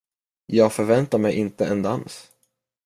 [0.45, 2.31] Jag förväntade mig inte en dans.